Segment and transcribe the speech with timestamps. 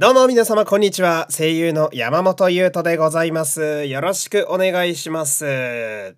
[0.00, 1.28] どうも皆様こんにちは。
[1.28, 3.84] 声優の山本優斗でございます。
[3.84, 6.16] よろしくお願いします。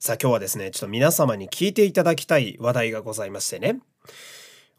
[0.00, 3.78] さあ今日はですね、ちょっと皆様に聞いていただきたい話題がございましてね。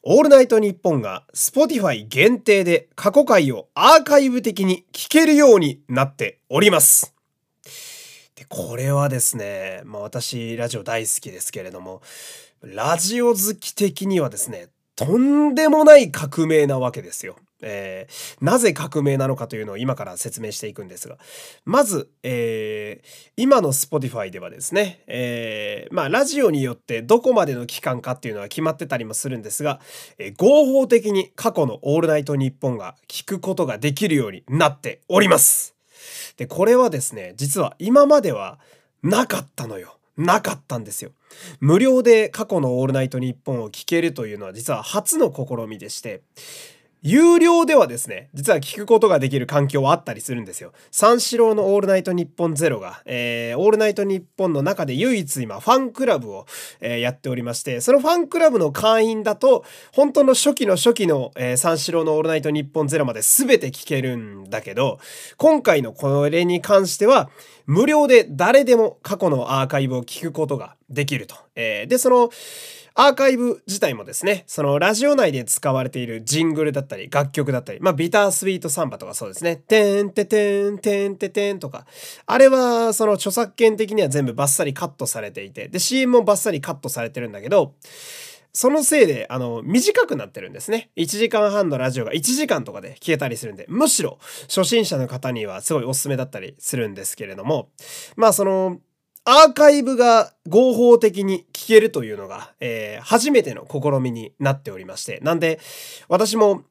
[0.03, 7.15] オールナイトニッポンが Spotify 限定で過去回をアーカイブ的に聞けるようになっております。
[8.35, 12.01] で、これはですね、まあ私ラジオ大好きですけれども、
[12.63, 14.67] ラジオ好き的にはですね、
[14.97, 17.37] とんでもない革命なわけですよ。
[17.61, 21.17] えー、なぜ革命なのかというのを今から説明していくんですが、
[21.65, 29.79] まず、えー、今の Spotify ではですね、えー、まあ、ラジオによってどこまでの期間かっていうのは決まってたりもするんですが、
[30.17, 35.75] え合法的に過去のオールナイトニッポンが聞くことができるようになっております。
[36.37, 38.59] で、これはですね、実は今までは
[39.03, 39.97] なかったのよ。
[40.19, 41.11] なかったんですよ。
[41.61, 46.21] 無料で過去のオールナイトニッポンを聞けるというのは実は初の試みでして、
[47.01, 50.73] 有料ではですね、実は聞くことができる環境はあったりするんですよ。
[50.91, 56.45] 三四郎のオールナイトニッポンゼロが、えー、オールナイトニッポンの中で唯一今ファンクラブを、
[56.81, 64.99] えー、やっておりまして、そのファンクラブの会員だと、本当の初期の初期の、えー、三四郎のオールナイトニッポンゼロまで全て聞けるんだけど、
[65.37, 67.29] 今回のこれに関しては、
[67.65, 71.35] 無料で誰でも過去のアーカイブを聞くことができると。
[71.55, 72.29] えー、で、その、
[73.01, 81.85] アーカイブ自体もですね、そのラジオ内で使われているジングルだったり、楽曲だったり、まあビタースイートサンバとかそうですね、てんててんてんててんとか、
[82.25, 87.73] あれはその著作権的には全部バッサリカットされていて、で CM もバッサリカットされてるんだけど、
[88.51, 90.89] そのせいで、あの、短くなってるんですね。
[90.97, 97.69] 1時間半のラジオが1時間とかで消えたりするんで、むしろ初心者の方にはすごいおすすめだったりするんですけれども、
[98.17, 98.79] まあその、
[99.31, 105.59] アーカイブが合法的に聞けるというのが、えー、初めての試みになっておりまして、なんで、
[106.07, 106.63] 私も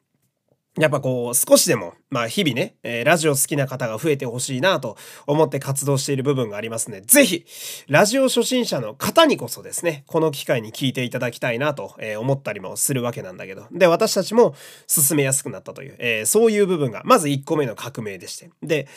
[0.76, 4.96] やっぱこう、少しでも、まあ日々ね、えー、ラジオ好きな方が増えてほしいなと
[5.28, 7.44] 思って活動している部分がありますので、ぜひ、
[7.86, 14.56] ラジオ初心者の方にこそですね、この機会に聞いていただきたいなと、えー、思ったりもするわけなんだけど、で、私たちも
[14.88, 18.50] 進めやすくなったという、えー、そういう部分が、まず1個目の革命でして。
[18.64, 18.88] で、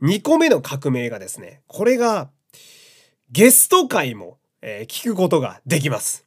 [0.00, 2.30] 2個目の革命がですね、これが、
[3.32, 6.26] ゲスト会も、え聞くことができます。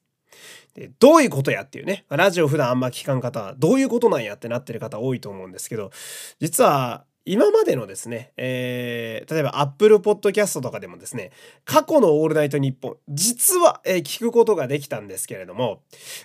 [0.73, 5.91] でどういうことやっていうね、ラジオ普段あんま聞かん方はどういうことなんやってなってる方多いと思うんですけど、
[6.39, 11.31] 実は今までのですね、えー、例えば Apple Podcast とかでもですね、
[11.63, 15.81] 過去のオールナイトニッポン、実は、えー、聞くことができたんですけれども、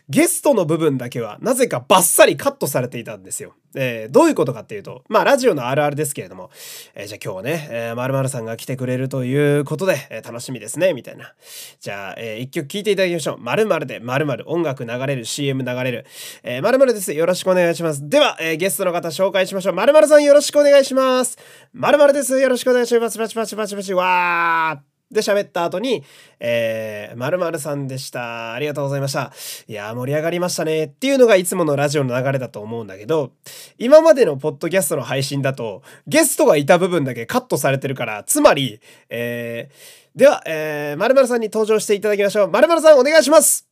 [0.09, 3.55] ゲストの部分だけはなぜかバッサリカットされていたんですよ。
[3.75, 6.51] えー、どういうことかっていうと、まあラジオのあるあるですけれども、
[6.95, 11.33] えー、じゃあ今日はね、えー、〇〇さんが来てくれるということで、えー、楽しみですね、みたいな。
[11.81, 13.39] じゃあ、えー、一曲聴いていただきましょう。
[13.39, 16.07] 〇〇で〇〇音楽流れる、CM 流れる。
[16.43, 17.13] えー、〇〇です。
[17.13, 18.09] よろしくお願いします。
[18.09, 19.75] では、えー、ゲストの方紹介しましょう。
[19.75, 21.39] 〇〇さんよろしくお願いします。
[21.73, 22.39] 〇〇です。
[22.39, 23.19] よろしくお願いします。
[23.19, 23.95] パチパチパチパチ。
[23.95, 24.98] わー。
[25.11, 26.05] で、喋った後に、
[26.39, 28.53] えー、〇〇さんでした。
[28.53, 29.33] ありがとうございました。
[29.67, 30.85] いやー、盛り上がりましたね。
[30.85, 33.33] っていうのがいつものラジオの流れだと思うんだけど、
[33.79, 42.51] 今までのポッドキャストの配信だと、ゲストがいた部分だけカットされてるから、つまり、えー、では、えー、〇〇さんに登場していただきましょう。
[42.51, 43.69] 〇〇さんお願いします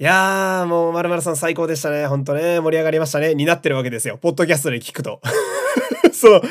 [0.00, 2.08] いやー、もう、〇〇さん最高でしたね。
[2.08, 3.36] ほんとね、盛り上がりましたね。
[3.36, 4.18] になってるわけですよ。
[4.18, 5.20] ポッドキャストで聞くと。
[6.12, 6.42] そう。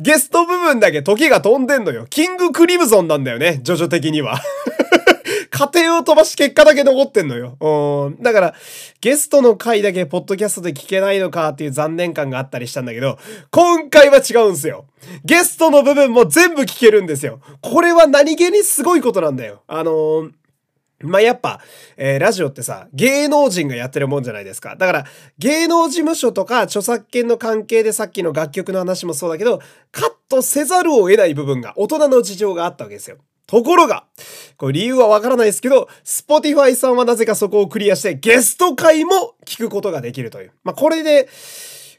[0.00, 2.06] ゲスト部分だけ時が飛んでんのよ。
[2.08, 4.40] キングクリムゾンなんだよね、ジョジョ的には。
[5.50, 7.56] 家庭を飛ばし結果だけ残ってんのよ。
[7.60, 8.22] うん。
[8.22, 8.54] だから、
[9.00, 13.18] ゲストの回だけポッドキャストで聞けないのかっていう残念感があったりしたんだけど、
[13.50, 14.86] 今回は違うんすよ。
[15.24, 17.40] ゲストの部分も全部聞けるんですよ。
[17.60, 19.62] これは何気にすごいことなんだよ。
[19.66, 20.30] あのー
[21.02, 21.60] まあ、やっぱ、
[21.96, 24.76] えー、ラジオってさ、芸能人がやってるもんじゃないですか。
[24.76, 25.06] だから、
[25.38, 29.60] 芸能事務所とか著作権の関係でさっきの楽曲の話もそうだけど、
[29.92, 33.16] カットせざるを得ない部分が、大人の事情があったわけですよ。
[33.46, 34.04] ところが、
[34.58, 40.52] これ理由はわからないですけど、Spotify さんはなぜかそこをクリアして、ゲスト会も聞くことができるという。
[40.62, 41.28] まあ、これで、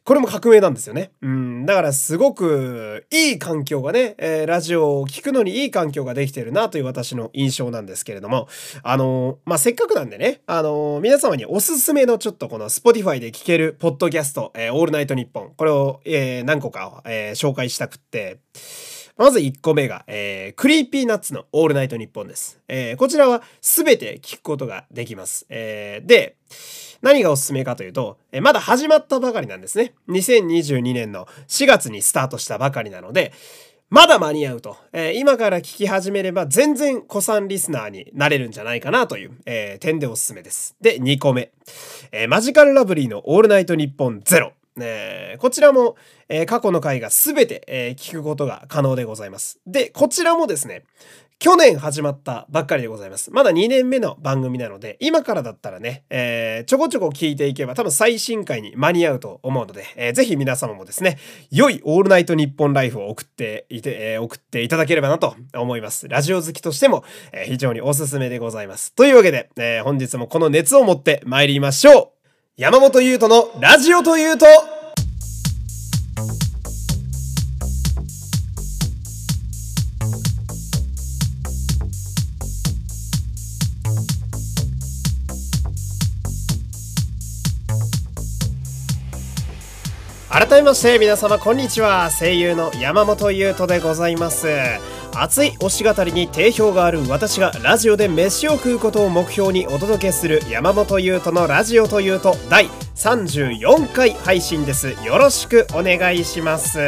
[0.04, 1.12] これも革命なんですよね。
[1.22, 1.66] うん。
[1.66, 8.48] だからすごくいい環境がね、えー、ラジオを聴くのにいい環境ができてるなという私の印象なんですけれども、
[8.82, 18.40] あのー、まあ、せっかくなんでね、あのー、皆様におすすめのちょっとこの Spotify で聴けるポッドキャスト、えー、オールナイトニッポン、これを、えー、何個か、えー、紹介したくって、
[19.18, 22.59] まず1個目が、えー、クリーピーナッツのオールナイトニッポンです。
[22.68, 25.46] えー、こちらは全て聞くことができます。
[25.50, 26.38] えー、で、
[27.02, 29.94] 何がおすすめかというと、えまだ始まったばかりなんですね。
[30.09, 33.34] 2022年の4月にスタートしたばかりなので、
[33.90, 34.78] まだ間に合うと。
[34.94, 40.78] えー、今から聞き始めれば全然古参リスナーになれるんじゃないかなという、えー、点でおすすめです。
[40.80, 41.52] で、2個目。
[42.14, 44.54] えー、マジカルラブリーのオールナイトニッポンゼロ。
[44.78, 45.97] ね、こちらも、
[46.30, 49.59] えー、過去の回がすべて、えー、聞くことが可能でございます。
[49.68, 50.86] で、こちらもですね、
[51.41, 53.32] 去年始まったばっかりでございます。
[53.32, 61.17] まだ2年目の番組なので、今からだったらね、えー、ちょこちょこ聞いていけば多分最新回に間に合うと思うので、えー、ぜひ皆様もですね、
[61.49, 66.08] 良いオールナイトニッポンライフを送っていて、えー、送っていただければなと思います。
[66.08, 68.94] ラジオ好きとしても、えー、非常におすすめでございます。
[68.94, 74.46] というわけで、えー、本日もこの熱を持って参りましょう山本優斗のラジオというと
[90.32, 92.10] 改めまして皆様こんにちは。
[92.10, 94.48] 声優の山本優斗でございます。
[95.14, 104.92] 熱い推し語りに定評がある私がラジオで飯を食うことを目標にお届けする山本優斗のラジオというと第34回配信です。
[105.06, 106.80] よろしくお願いします。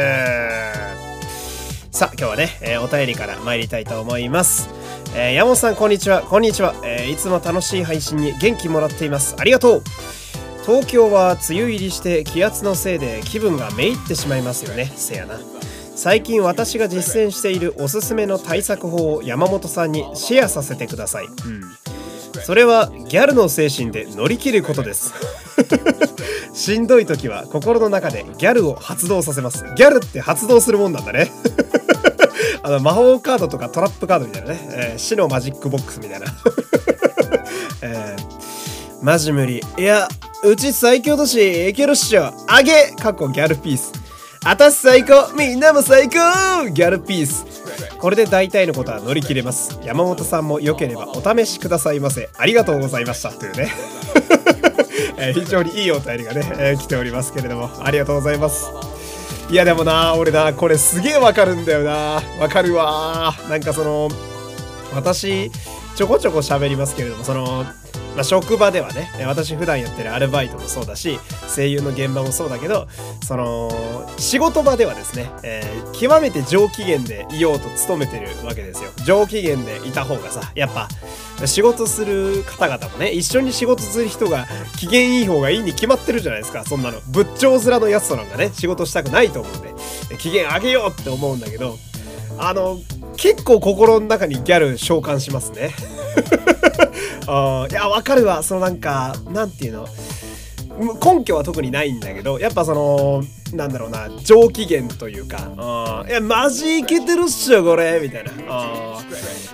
[1.90, 4.70] さあ今日はね、えー、お便りから参りたいと思います。
[5.14, 6.22] えー、山本さんこんにちは。
[6.22, 9.36] こんにちは、えー、いつも楽しい配信に元気もらっています。
[9.38, 9.82] ありがとう。
[10.66, 14.86] 東京は梅雨入りして気圧のせいで気分がめいってしまいますよね。
[14.96, 15.38] せやな。
[15.94, 21.62] 最近私が実践しているおすすめの対策法を山本さんにシェアさせてください、うん、
[22.42, 25.14] それはギャルの精神で乗り切ることです。
[26.52, 29.64] しんどい時は心の中でギャルを発動させます。
[29.76, 31.30] ギャルって発動するもんなんだね。
[32.62, 36.26] あの魔法カードとかトラップカードみたいなね、えー、死のマジックボックスみたいな、
[37.82, 39.62] えー、マジ無理。
[39.76, 40.08] いや
[40.44, 43.92] うち最強都市いけるっしょあげ過去ギャルピース。
[44.44, 47.46] あたし最高みんなも最高ギャルピース。
[47.96, 49.80] これで大体のことは乗り切れます。
[49.82, 52.28] 山本さんも良ければお試しくださいませ。
[52.36, 53.30] ありがとうございました。
[53.30, 53.72] というね。
[55.32, 57.70] 非常にいいお便りがね、え、来ておりますけれども。
[57.82, 58.66] ありがとうございます。
[59.50, 62.22] いやでもな俺なこれすげえわかるんだよな。
[62.38, 63.34] わかるわ。
[63.48, 64.10] なんかその
[64.94, 65.50] 私
[65.96, 67.64] ちょこちょこ喋りますけれどもその
[68.14, 71.18] まあ、職場ではね私普段やってるアルバイトもそうだし
[71.54, 72.86] 声優の現場もそうだけど
[73.22, 78.90] その仕事場ではですね、えー、極めて上機嫌でいようと努めてるわけですよ。
[79.04, 80.88] 上機嫌でいた方がさやっぱ
[81.46, 84.46] 仕事する方々もね一緒に仕事する人が
[84.78, 86.64] 機嫌いい方がいいに決まってるじゃないですか。
[86.64, 87.00] そんなの。
[87.08, 89.74] 仏頂面のやつとなんかね仕事したくないと思うんで
[90.18, 91.76] 機嫌上げようって思うんだけど
[92.38, 92.78] あの
[93.16, 95.74] 結構心の中にギャル召喚しますね。
[97.26, 98.42] あいやわかるわ。
[98.42, 99.88] そのなんかなんていうの？
[101.00, 103.22] 根拠は特にないんだけどやっぱその
[103.56, 108.32] なんだろうな上機嫌というか「いやマジいけてるっしょこれ」みたいな。
[108.48, 108.98] あ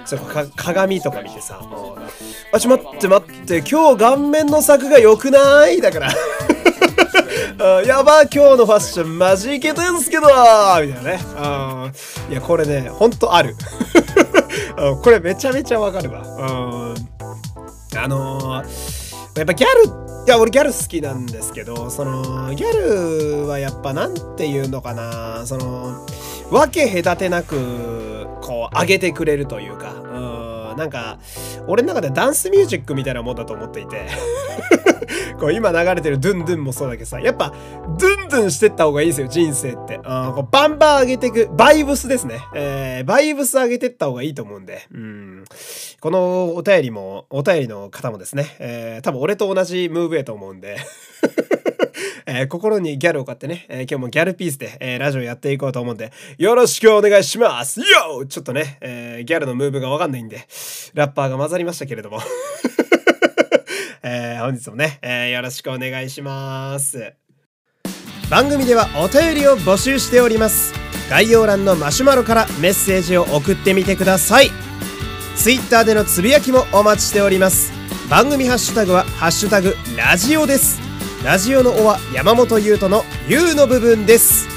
[0.06, 1.61] そか鏡とか見てさ
[2.52, 3.58] 「あちょ待って待って。
[3.58, 6.11] 今日顔面の作が良くない?」だから。
[7.87, 11.20] やば今日のファッションマジいけてんすけどみたいなね。
[12.31, 13.55] いやこれねほんとある。
[15.02, 16.22] これめちゃめちゃわかるわ
[17.97, 26.07] あのー、やっぱギャルいや俺ギャル好きなんですけどそのギャルはやっぱなんていうのかなその
[26.51, 31.19] 分け隔てなくこう上げてくれるというかうんなんか
[31.67, 34.09] 俺の中でダンスミュージックみたいなもんだと思っていて。
[35.41, 37.55] こう今流れてるドゥンドゥンもそうだけどさ、やっぱ
[37.99, 39.99] ドゥンドゥンしてった方がいいですよ、人生って。
[40.05, 42.41] あこうバンバン上げていく、バイブスですね。
[42.55, 44.87] えー、バイブス上げてった方がいいと思うんで。
[44.93, 45.44] うん。
[46.01, 50.77] このお便りも、お便りの方もですね、えー、多分俺と同じムーブやと思うんで。
[52.27, 60.47] えー、心にギャルを買ってね、えー、今日もギャルピースで、えー、ラジオやっていこうと思うんで、よろしくお願いしますよちょっとね、えギャルのムーブがわかんないんで、
[60.94, 62.20] ラッパーが混ざりましたけれども。
[64.03, 67.15] えー、本日もね、えー、よろしくお願いします。
[68.31, 70.73] 番組ではお便りを募集しております。
[71.11, 74.51] 概要欄のマシュマロからメッセージを送ってみてください。
[75.37, 77.73] Twitter でのつぶやきもお待ちしております。
[78.09, 80.81] 番組ハッシュタグは「ハッシュタグラジオ」です。
[81.25, 84.49] ラジオの「お」は山本優斗の「優」の部分です。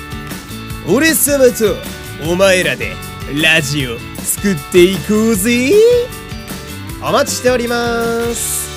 [0.88, 1.76] 俺様と
[2.30, 2.94] お前らで
[3.42, 5.72] ラジオ作っていこうぜ。
[7.02, 8.73] お待ちしております。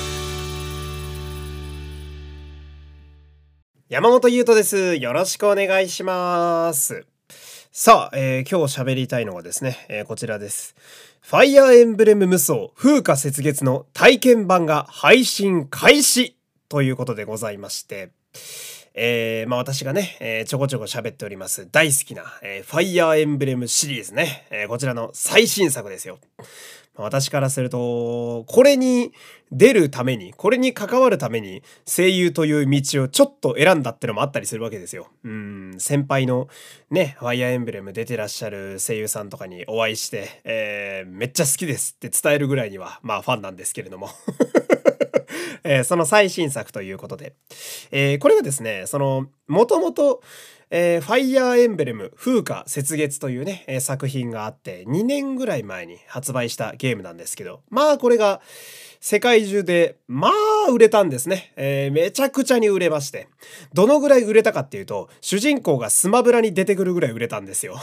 [3.89, 4.95] 山本優斗です。
[4.95, 7.05] よろしくお願いします。
[7.71, 10.75] さあ、えー、今日喋りたいのはですね、えー、こちらです。
[11.21, 16.35] ファイアーエンブレム無双風化雪月の体験版が配信開始
[16.67, 18.09] ということでございまして、
[18.93, 26.19] えー、まあ私がね、えー、ちょこちょこ喋っております大好きな、えー、ファイアーエンブレムシリーズね、えー、こちらの最新作ですよ。
[26.97, 29.13] 私からすると、これに
[29.51, 35.07] 出るために、これに関わるために声優という道をちょっと選んだってのもあったりするわけですよ。
[35.23, 36.47] うん、先輩の
[36.89, 44.09] ね、ファイアーエンブレム出てらっしゃる声優さんとかにお会いして、えー、めっちゃ好きですって伝えるぐらいには、まあファンなんですけれども。
[45.63, 47.33] えー、その最新作ということで。
[47.91, 50.21] えー、これはですね、その、もともと、
[50.69, 58.41] えー、ファイヤーエンベレム風化雪月というね、えー、作品があって2年ぐらい前に発売したゲームなんですけど、まあこれが
[58.99, 60.29] 世界中で、ま
[60.67, 61.53] あ売れたんですね。
[61.55, 63.27] えー、めちゃくちゃに売れまして。
[63.73, 67.77] どのぐらい売れたかっていうと、主人公がスマブラに出てくるぐらい売れたんですよ。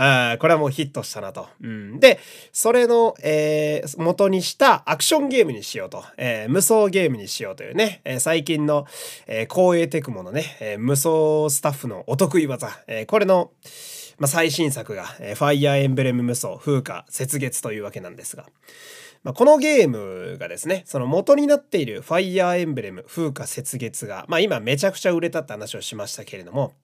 [0.00, 1.48] あこれはもうヒットしたなと。
[1.60, 2.20] うん、で、
[2.52, 6.04] それの、えー、元にしたアクションゲームにしようと。
[6.16, 8.86] えー、無双ゲームにしようというね、えー、最近の、
[9.26, 12.70] えー、光栄テクモのね、えー、無双スタッフのお得意技。
[12.86, 13.50] えー、これの、
[14.18, 18.46] まあ、最新作が、えー、ファイアーエンブレム無双風化雪月というわけなんですが。
[19.24, 26.74] まあ、このゲームがですね、その元になっているファイアーエンブレム風化雪月が、まあ今めちゃくちゃ売れたって話をしましたけれども、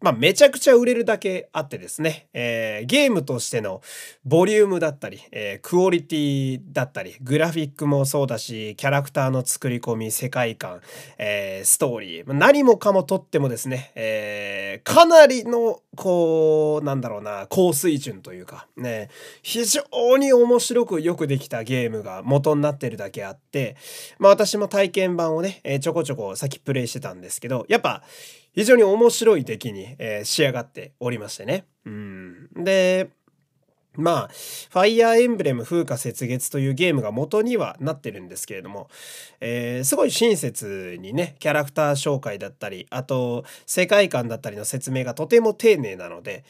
[0.00, 3.82] まあ、めちゃくちゃ売れるだけあってですね、えー、ゲームとしての
[4.24, 10.80] ボリュームだったり、えー、クオリティだったり、グラフィックもそうだし、キャラクターの作り込み、世界観、
[11.18, 19.10] えー、ストーリー、何もかもとってもですね、えー、かなりの、こう、なんだろうな、高水準というか、ね、
[19.42, 23.76] 非常に面白くよくできたゲームが元になってるだけあって、
[24.18, 28.02] まあ私も体験版をね、えー、ちょこちょこ先プレイしてたんですけど、やっぱ、
[28.54, 31.66] 非常に面白い出来に、えー、仕上がっておりましてね。
[31.86, 33.10] うん、で、
[33.96, 38.88] まあ、ファイヤーエンブレム風化雪月というゲームが元にはなってるんですけれども、
[39.40, 46.44] えー、すごい親切にね、キャラクター紹介だったり、あと、世界観だったりの説明がとても丁寧なので、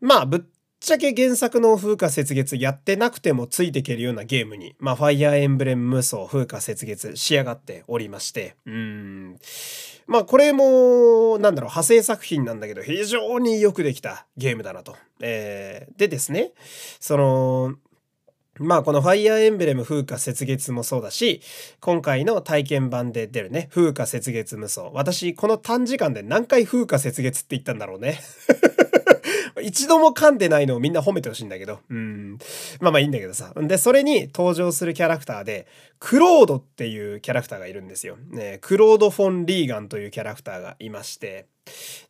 [0.00, 0.40] まあ、ぶっ
[0.80, 9.36] っちゃけ原作の風化雪月やってなくてもついていけるようなゲームに、まあ、ファイヤーエンブレム無双風化雪月仕上がっておりまして、うん。
[10.06, 14.96] まあ、これも、なんだろう、派生作品なんだけど、非常によくできたゲームだなと。
[15.20, 16.52] えー、でですね、
[16.98, 17.74] その、
[18.58, 21.42] まあこのファイアーエンブレム風化雪月もそうだし、
[21.80, 24.84] 今回の体験版で出るね、風化雪月無双。
[24.92, 28.20] 私、この短時間で何回風化雪月って言ったんだろうね。
[29.60, 31.80] 一度も噛んでないのをみんな褒めてほしいんだけど。
[31.90, 32.38] うん。
[32.80, 33.52] まあまあいいんだけどさ。
[33.56, 35.66] で、それに登場するキャラクターで、
[35.98, 38.16] クロードっていうキャラクターがいるんですよ。
[38.30, 41.46] ね、クロード・フォン・リーガンというキャラクターがいまして。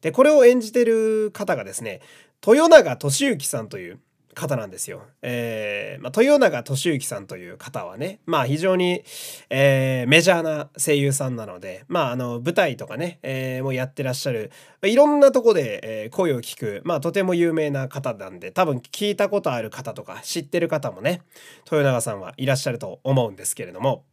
[0.01, 2.01] で、これを演じてる方がですね、
[2.47, 3.99] 豊永俊之さんという、
[4.35, 5.03] 方なんですよ。
[5.23, 9.03] えー、まあ、豊永俊之さんという方はね、まあ非常に、
[9.51, 21.23] えー、メジャーな声優さんなので、まああの舞台とかね、えー、もうやってらっしゃる、いろんなとこで、えー、声を聞く、まあとても有名な方なんで、多分聞いたことある方とか知ってる方もね、
[21.65, 24.05] 豊永さんはいらっしゃると思うんですけれども、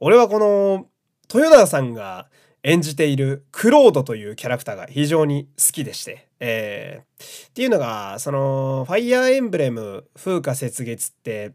[0.00, 0.86] 俺はこの
[1.32, 2.28] 豊永さんが
[2.62, 11.52] 演じているクロードというキャラクターが非常に好きでして、えー、っていうのが、その、ファイヤーエンブレム風化雪月って、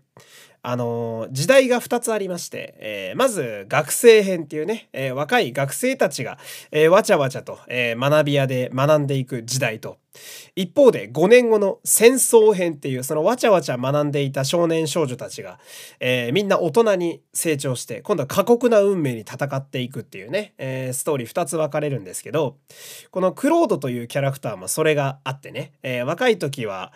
[0.61, 6.37] あの時代が2つありまして、えー、まず学生編っていうね、えー、若い学生たちが、
[6.71, 9.97] えー、わちゃわちゃと、え学び屋で学んでいく時代と。
[10.55, 15.59] 一方で5年後の戦争編っていうそのわちゃわちゃ学んでいた少年少女たちが、
[15.99, 22.57] えみんな大人に成長して今度は過酷な運命に戦っていくっていうね、えストーリー2つ分かれるんですけど
[23.11, 26.91] このクロードというキャラクターもそれがあってね、え若い時は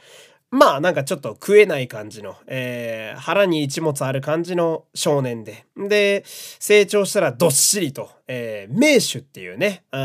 [0.54, 5.66] まあなんかちょっと食えない感じの、えー、腹に一物ある感じの少年で。
[5.76, 10.00] で、成長したらどっしりと、えー、名手っていうね、うん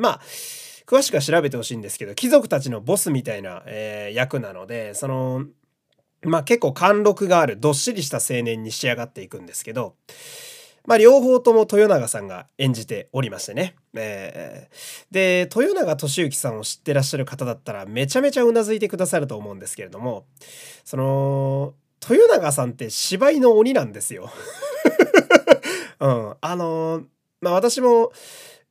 [0.00, 0.20] まあ、
[0.86, 5.46] 詳しくは調べてほしいんですけど、貴族たちのボスみたいな、えー、役なので、その、
[6.22, 9.96] まあ結構貫禄があるどっしりした青年に仕上がっていくんですけど、
[10.88, 13.76] まあ、両方とも豊永さんが演じておりましてね。
[13.94, 20.24] えー、で、豊永俊之さんを知ってらっしゃる方だったら、めちゃめちゃうなずいてくださると思うんですけれども、
[20.86, 21.74] その、
[22.08, 24.30] 豊永さんって芝居の鬼なんですよ。
[26.00, 26.36] うん。
[26.40, 27.04] あのー、
[27.42, 28.10] まあ私も、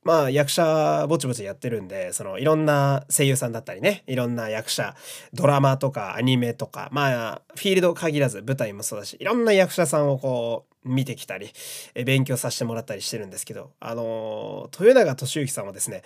[0.08, 4.96] まあ役者ぼちぼちやってるんで、そのいろんな声優さんだったりね、いろんな役者、
[5.34, 11.50] ドラマとかアニメとか、まあフィールド限らず舞台もそうだし、いろんな役者さんをこう見てきたり、
[11.94, 16.04] え勉強させてもらったりしてるんですけど、あの豊永俊之さんはですね、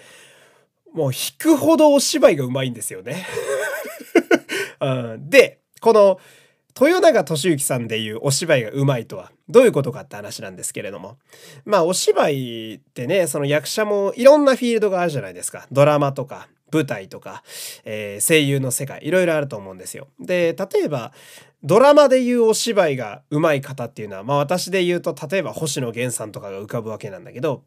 [0.95, 3.27] もう引くほどお芝居がうまいんですよね。
[4.81, 6.19] うん、で、この
[6.79, 11.17] 豊永俊之さんでいうお芝居がうまいとはどういうことかって話なんですけれども。
[11.65, 15.67] まあお芝居ってね、その役者もいろんなフィールドがあるじゃないですか。
[15.71, 17.43] ドラマとか舞台とか、
[17.83, 20.07] えー、声優の世界、いろいろあると思うんですよ。
[20.19, 21.11] で、例えば、
[21.63, 27.63] ドラマで言うお芝居が上手い方っていうのは、まあ私で言うと、例えば星野源さんとかが浮かぶわけなんだけど、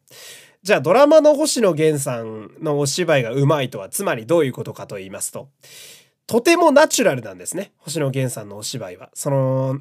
[0.63, 5.47] じゃあドラマの星野源さんのお芝居が上手いとは、つまりどういうことかと言いますと、
[6.27, 7.71] とてもナチュラルなんですね。
[7.77, 9.09] 星野源さんのお芝居は。
[9.13, 9.79] その、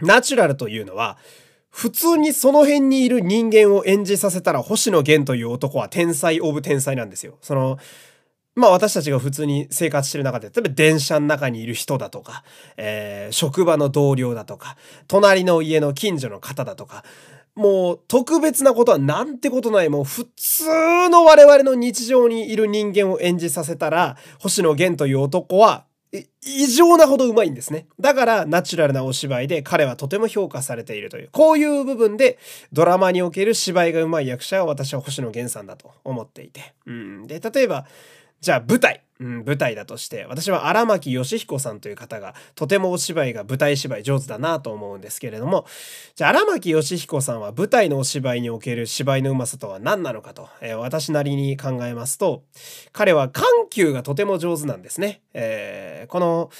[0.00, 1.18] ナチュラルというのは、
[1.70, 7.38] 普通にその辺にいる人間を演じさせたら星野源という男は天才オブ天才なんですよ。
[7.40, 7.78] その、
[8.56, 12.42] まあ私たちが普通に生活してる中で、例えば電車の中にいる人だとか、
[12.76, 17.04] えー、職場の同僚だとか、隣の家の近所の方だとか、
[17.54, 27.86] もう特別なことはなんてことない、もう普通の我々の日常にいる人間を演じさせたら、星野源という男は異常なほど上手いんですね。
[28.00, 32.38] だからナチュラルなお芝居で彼はとても評価されているという、こういう部分で
[32.72, 36.74] ドラマにおける芝居が上手い役者は私は星野源さんだと思っていて。
[36.86, 37.86] うん、で、例えば、
[38.40, 39.02] じゃあ舞台。
[39.20, 45.66] うん、舞台だとして、私は荒牧義彦さんという方が、とてもお芝居が舞台芝居上手だなと思うんですけれども、
[46.16, 52.44] じゃあ荒牧義彦さんは舞台のお芝居における芝居のうまさとは何なのかと、えー、私なりに考えますと、
[52.92, 55.20] 彼は緩急がとても上手なんですね。
[55.34, 56.50] えー、この、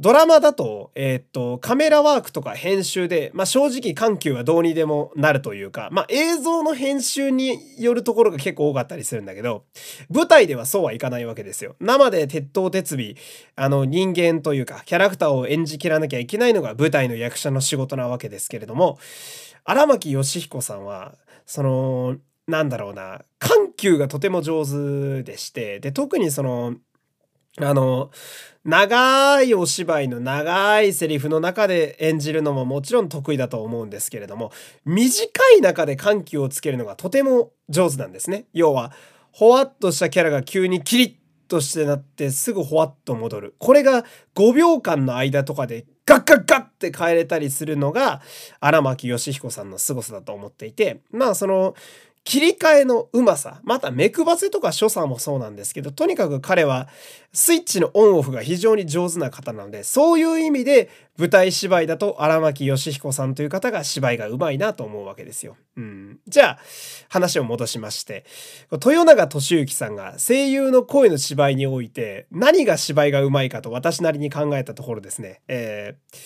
[0.00, 9.64] ドラマだと、えー、っと、カメラワークとか編集で、まあ、正直緩急はどうにでもなるというか、まあ、映像の編集によるところが結構多かったりするんだけど、
[10.10, 11.76] 舞台ではそうはいかないわけですよ。
[11.78, 13.14] 生で鉄頭鉄尾、
[13.54, 18.98] あの、人間というか、キャラクターを演じきらなきゃいけないのが舞台の役者の仕事なわけですけれども、
[19.62, 21.14] 荒牧義彦さんは、
[21.46, 22.16] その、
[22.48, 26.74] なんだろうな、緩急がとても上手でして、で、特にその、
[27.60, 28.10] あの、
[28.64, 34.50] 長いお芝居の長いセリフの中で演じるのももちろん得意だと思うんですけれども、
[34.84, 38.46] 短い中で緩急をつけるのがとても上手なんですね。
[38.52, 38.92] 要は、
[39.30, 41.14] ほわっとしたキャラが急にキリッ
[41.48, 43.54] としてなってすぐほわっと戻る。
[43.58, 48.22] これが5秒間の間とかでガッガッガッって変えれたりするのが
[48.60, 51.74] 荒牧義彦さんの凄さだと思っていて、まあその
[52.24, 56.88] 切り替えのうまさ、また目配せとか所作もそうなんですけど、とにかく彼は
[57.34, 65.58] スイッチのオンオフが非常に上手な方なので、そういう意味で舞台芝居だと荒牧義彦さんという方が芝居がうまいなと思うわけですよ。
[65.76, 66.18] うん。
[66.26, 66.58] じゃあ、
[67.10, 68.24] 話を戻しまして、
[68.72, 76.16] 豊永俊之さんが声優の声の芝居において何が芝居がうまいかと私なりに考えたところですね、えー、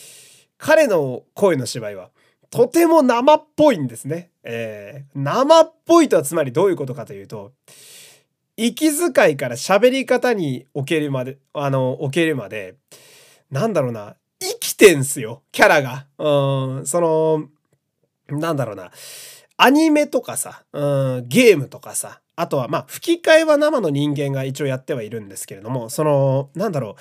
[0.58, 2.10] 彼の声の芝居は
[2.50, 4.30] とても生っぽいんですね。
[4.50, 7.52] えー、生っぽいとはつまりどういうことかというと、
[8.56, 12.76] 息遣いから喋り方におけるまで、あの、おけるまで、
[13.50, 16.06] なんだろうな、生きてんすよ、キャラが。
[16.18, 17.48] うん、その、
[18.38, 18.90] なんだろうな、
[19.58, 26.96] アニメとかさ、うん、ゲームとかさ、あとはまあ吹き替えは生の人間が一応やってはいるんですけれども、その、なんだろ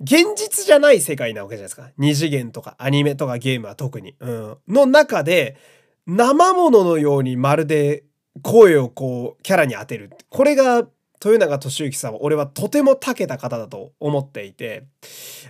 [0.00, 1.90] う、現実じゃない世界なわけじゃないですか。
[1.96, 4.16] 二次元とかアニメとかゲームは特に。
[4.18, 4.56] うん。
[4.66, 5.56] の中で、
[6.06, 8.04] 生もののようにまるで
[8.42, 10.10] 声をこう、キャラに当てる。
[10.30, 10.86] これが、
[11.24, 14.84] 豊永俊之さんは俺はとても長けた方だと思っていて、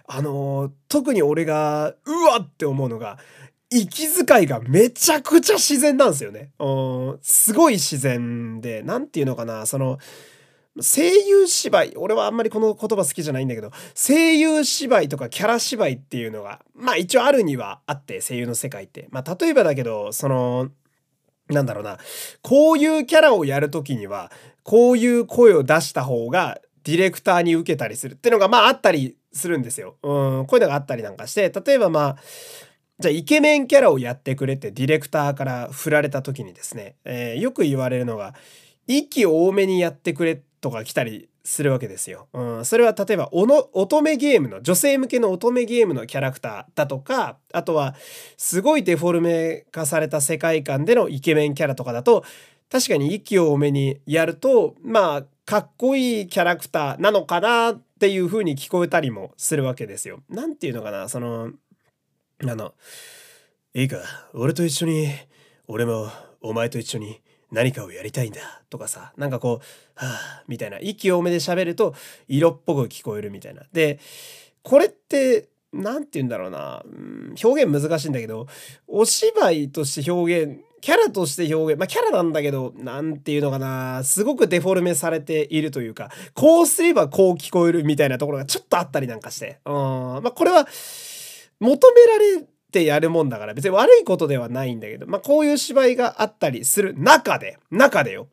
[0.07, 3.19] あの、特に俺が、うわって思うのが、
[3.71, 6.51] 息遣いがめちゃくちゃ自然なんですよね。
[6.59, 9.99] うん、すごい自然で、何て言うのかな、その、
[10.81, 19.09] 声優芝居、俺はあんまりこの言葉好きじゃないんだけど、声優芝居とかキャラ芝居っていうのが、まあ一応あるにはあって、声優の世界って。
[19.11, 20.71] まあ例えばだけど、その、
[21.49, 21.99] なんだろうな、
[22.41, 24.33] こういうキャラをやるときには、
[24.63, 29.97] こういう声を出した方がディレクターに受けたりするっていうのがまああったりするんですよ。
[30.03, 32.17] うん、こういうのがあったりなんかして、例えばまあ、
[32.99, 38.35] じゃあイケメンキャラをやってくれってディレクターから振られた時にですね、えー、よく言われるのが、
[38.87, 42.29] 息多めにやってくれってとか来たりするわけですよ。
[42.33, 47.97] うん、それは例えばおの乙女ゲームの女性向けの乙女ゲームのキャラクターだとかあとは
[48.37, 52.25] すごいデフォルメ化された世界観でのイケメンキャラとかだと
[52.71, 60.23] 確かに息を多めにやるとまあかっこいいキャラクターなのかなっていう風に聞こえたりもするわけですよ。
[60.29, 61.51] なんていうのかなその
[62.41, 62.75] あの
[63.75, 63.97] いいか
[64.33, 65.09] 俺と一緒に
[65.67, 66.09] 俺も
[66.41, 67.21] お前と一緒に
[67.53, 70.79] 何かをやりたいんだとかさなんかこう「はあ」みたいな。
[70.81, 71.95] 息多めで喋ると
[72.27, 73.63] 色っぽく聞こえるみたいな。
[73.73, 74.01] で
[74.63, 78.47] これって何て言うんだろうな、うん、表現難しいんだけど
[78.87, 84.03] お芝居として表現キャラとして表現まあキャラなんだけど何て言うのかな。
[84.03, 89.61] すごくデフォルメされているというかこうすればこう聞こえるみたいなところがちょっとあったりなんかして。
[89.67, 90.67] うんまあこれは
[91.61, 98.29] 求められってやるもんだから別に悪いことではないんだけど、まあこういう芝居があったりする中で、中でよ、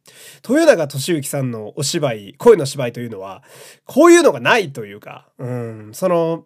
[0.47, 3.43] 豊永俊之さんのお芝居、声の芝居というのは、
[3.85, 6.45] こういうのがないというか、うん、その、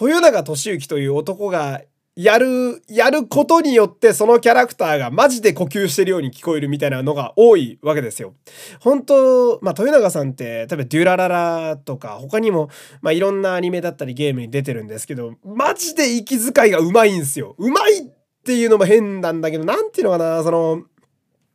[0.00, 1.82] 豊永俊之という男が
[2.18, 8.34] やる、やることによってそのキャラクターがマジで呼吸してるように聞こえるみたいなのが多いわけですよ。
[8.80, 12.70] 本当まあ、豊永さんって、例えばデュラララとか他にも、
[13.02, 17.54] まあ、いろんなアニメだったりゲームに出てるんですけど、マジで息遣いがうまいんですよ。
[17.56, 18.04] うまいっ
[18.44, 20.82] ていうのも変なんだけど、なんていうのかな、その、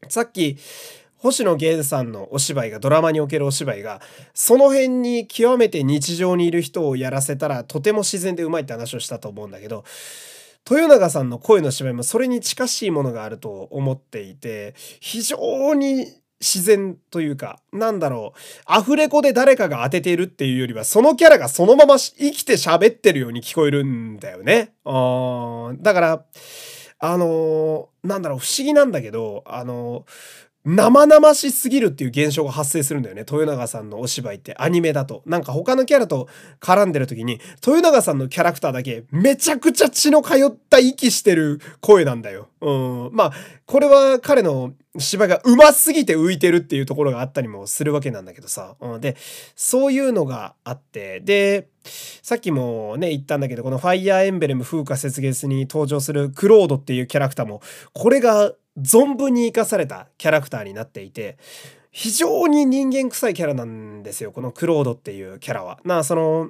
[0.07, 0.57] さっき、
[1.17, 4.01] 星野源さんのお芝居がドラマにおけるお芝居が
[4.33, 9.85] その辺に極めて日常にいる人をやらせたらとても自然でうまいって話をしたと思うんだけど
[10.69, 16.05] 豊永さんの声の芝居もそれに近しいものがあると思っていて、非常に
[16.39, 24.73] 自然というか、なんだろう、アフレコで誰かが当てているっていうよりは、そのキャラがそのまま生きて喋ってるように聞こえるんだよね。
[24.85, 26.25] あだから、
[26.99, 33.25] あのー、なんだろう、不思議なんだけど、あのー生々しすぎるっていう現象が発生するんだよね。
[33.29, 35.21] 豊永さんのお芝居ってアニメだと。
[35.25, 36.29] なんか他のキャラと
[36.61, 42.47] 絡んでる時に、豊永さんのキャラクターだけめちゃくちゃ血の通った息してる声なんだよ。
[42.61, 43.09] うん。
[43.11, 43.31] まあ、
[43.65, 48.75] これは彼の芝居が上手すぎて浮いてるっていうところがあったりもするわけなんだけどさ。
[48.79, 49.17] うん、で、
[49.57, 51.67] そういうのがあって、で、
[52.21, 61.37] さっきもね、言ったんだけど、このファイアーエンブレム風化雪月に登場するクロードっていうキャラクターも、これが存分に生かされたキャラクターになっていて、
[61.91, 65.79] 非常に人間臭いキャラなんですよ、このクロードっていうキャラは。
[65.83, 66.49] なあ、その、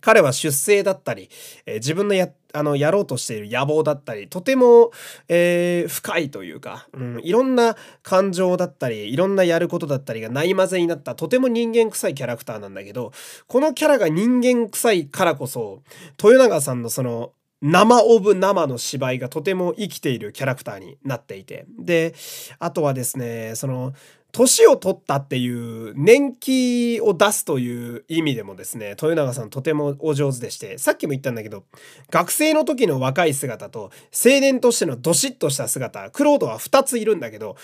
[0.00, 1.28] 彼は出生だったり、
[1.66, 4.92] えー、自分のや、あの、やろうとしている野望だったり、とても、
[5.28, 13.12] えー、深いというか、うん、いろんな感情だったり、いろんなやることだったりがないまぜになった、とても人間臭いキャラクターなんだけど、
[13.46, 15.82] このキャラが人間臭いからこそ、
[16.22, 17.32] 豊永さんのその、
[17.66, 21.64] 生オブ生の芝居がとても生きているキャラクターになっていて。
[21.78, 22.14] で、
[22.58, 23.94] あとはですね、その、
[24.32, 31.64] 年を取ったっていう年季を出すという意味でもですね、豊永さんとてもお上手でして、さっきも言ったんだけど、
[32.10, 37.56] 学生の時の若い姿と青年としてのドシッとした姿、クロードは2ついるんだけど、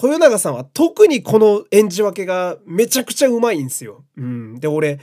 [0.00, 4.04] 豊永さんは特にこの演じ分けがめちゃくちゃうまいんですよ。
[4.16, 4.60] うん。
[4.60, 5.00] で、俺、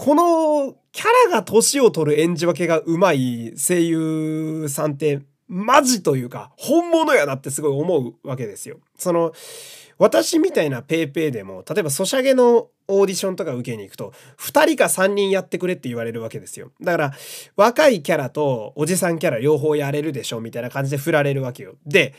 [0.00, 8.78] このキャラが年を取る演じ分けがうまい声優さんってマジというか本物やなってすごい思うわけですよ。
[8.96, 9.32] その
[9.98, 16.72] 私みたいな paypay でも例えばソシャゲのオーディションとか受けに行くと2人か3人やってくれって言われるわけですよ。
[16.80, 17.12] だから
[17.56, 21.74] 若いキャラとおじさんキャラ両方やれるでしょみたいな感じで振られるわけよ。
[21.84, 22.14] で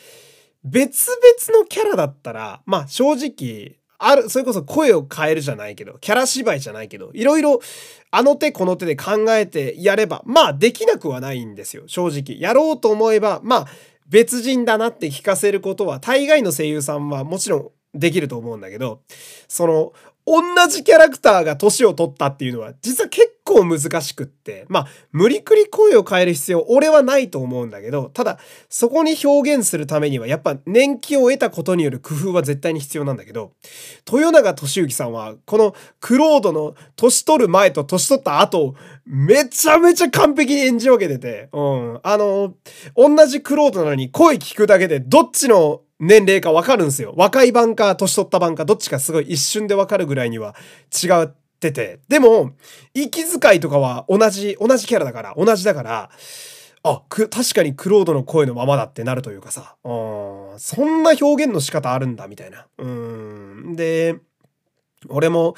[0.63, 7.59] 別々のキャラだったらまあ正直ある、それこそ声を変えるじゃないけど、キャラ芝居じゃないけど、いろいろ
[8.09, 12.39] あの手この手で考えてやれば、まあできなくはないんですよ、正直。
[12.39, 13.67] やろうと思えば、まあ
[14.07, 19.01] 別人だなって聞かせることは、大概の声優さんはもちろんできると思うんだけど、
[19.47, 19.93] その、
[20.25, 33.53] 同じキャラクターが年を取ったっていうのは実は結構難しくって、まあ無理くり声を変える必要俺はないと思うんだけど、ただそこに表現するためにはやっぱ年季を得たことによる工夫は絶対に必要なんだけど、
[34.11, 41.99] 豊永俊之さんはこのクロードの年取る前と年取った後めちゃめちゃ完璧に演じ分けてて、うん。
[42.03, 42.53] あの、
[42.95, 47.13] 同じクロードなのに声聞くだけでどっちの年齢かわかるんですよ。
[47.15, 50.55] 若い版か年取った版かどっちかすごい一瞬でわかるぐらいには
[50.91, 51.07] 違
[51.67, 51.99] ってて。
[52.07, 52.53] でも、
[52.95, 56.09] 息遣いとかは同じ、同じキャラだから、同じだから、
[56.83, 62.65] あ、確かにクロードの声のままだってなるというかさ、うん、そんな表現の仕方あるんだみたいな。
[62.79, 63.75] うん。
[63.75, 64.17] で、
[65.07, 65.55] 俺も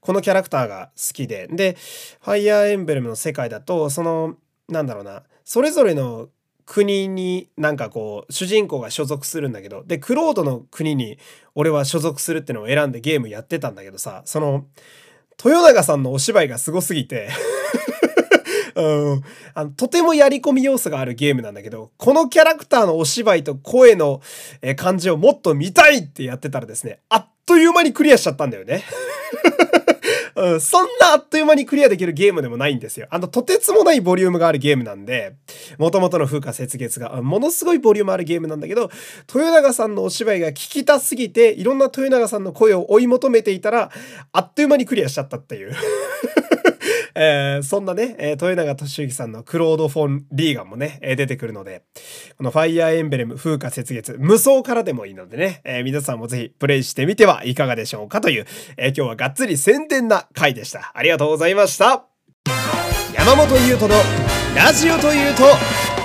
[0.00, 1.78] このキャラクターが好きで、で、
[2.20, 4.36] ファイアーエンブレムの世界だと、その、
[4.68, 6.28] なんだろうな、それぞれの
[6.66, 11.16] 国になんかこう主人公が所属するんだけどでクロードの国に
[11.54, 14.66] 俺は所属するってのを選んでゲームやってたんだけどさその
[15.44, 17.28] 豊永さんのお芝居がすごすぎて。
[18.76, 18.82] う
[19.14, 19.22] ん、
[19.54, 24.20] あのとてもやり込み要素があるゲームなんだけどこのキャラクターのお芝居と声の
[24.76, 28.84] 感じをもっと見たいってやってたらですねあっという間にクリアしちゃったんだよね。
[30.36, 33.06] うん、そんなあっという間にクリアできるゲームでもないんですよ。
[33.10, 35.34] あの、とてつもないボリュームがあるゲームなんで、
[35.78, 38.90] もともとの風化雪月が、ものすごいボリュームあるゲームなんだけど、
[39.34, 43.90] 豊永さんのお芝居が聞きたすぎて、いろんな豊永さんの声を追い求めていたら、
[44.32, 45.72] あっという間にクリアしちゃったっていう
[47.18, 51.82] えー、そんなね、えー、豊永俊之さんのクロード・フォン・リーガンもね、えー、出てくるので、
[52.36, 60.92] このファイアーエンブレム風化雪月、無双からでもいいのでね、えー、皆さんもぜひプレイしてみてはいかがでしょうかという、えー、今日はがっつり宣伝な回でした。
[60.94, 62.04] ありがとうございました。
[63.14, 63.98] 山本優斗の
[64.54, 65.95] ラジオというと、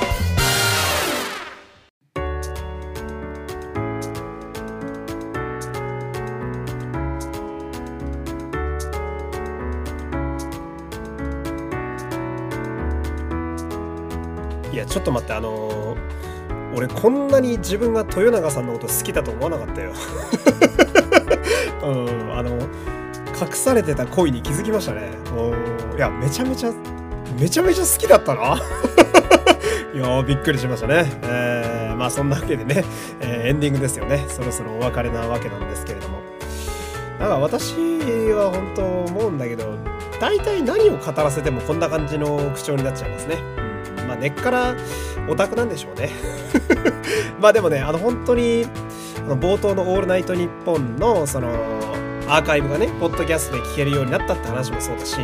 [15.11, 19.93] と待ってあのー、俺こんなに自分が豊永さんのこと好きだと思わなかったよ
[21.83, 22.51] うんあの
[23.39, 25.09] 隠されてた恋に気づきましたね
[25.97, 26.71] いやめちゃめちゃ
[27.37, 28.61] めちゃめちゃ好きだったな
[29.93, 31.03] いやびっくりしましたね。
[31.23, 32.85] えー、まあそんなわけでね、
[33.19, 34.25] えー、エンディングですよね。
[34.29, 36.21] そろそろお別れなわけなんですけれども。
[37.19, 37.75] なんか私
[38.31, 39.75] は本当思うんだけど、
[40.19, 43.60] 大体何を語らせてもこんな感じの口調になっちゃいますね。
[44.07, 44.75] まあ根っから
[45.27, 46.11] オタクなんでしょうね。
[47.39, 48.67] まあでもね、あの本当に、
[49.27, 51.49] 冒頭の「オールナイトニッポン」のその
[52.27, 55.17] アーカイブがねポッドキャストで聞けるようになったって話もそうだし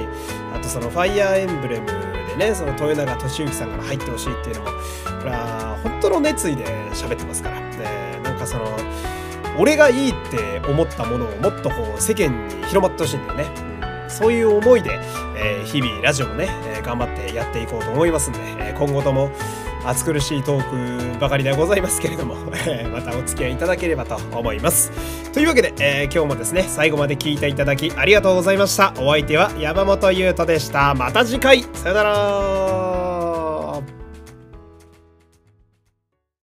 [0.53, 1.85] あとその「ファイアーエンブレム」
[2.37, 4.67] でねその豊永俊之さんから入ってほしいっていうのも
[5.19, 8.65] これは本当の熱意で喋ってますから、ね、なんかその
[9.57, 13.45] 俺がいいって思ったものをもっとこう世間に広まってほしいんだよね、
[14.09, 14.99] そういう思いで、
[15.37, 19.31] えー、日々ラジオもね、えー、頑張ってやっていこうと思いますんで、えー、今後とも
[19.85, 22.35] 暑苦しいトークばかりではございますけれども、
[22.67, 24.91] えまたお付き合いいただければと思います。
[25.31, 28.93] というわけで、えー、今日もですね、最後まで聞いていただきありがとうございました。
[28.97, 30.93] お相手は山本優斗でした。
[30.93, 32.96] また次回さよなら